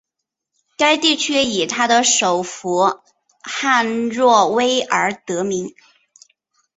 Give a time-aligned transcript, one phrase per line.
[0.79, 3.01] 该地区以它的首府
[3.43, 5.75] 汉诺威而得名。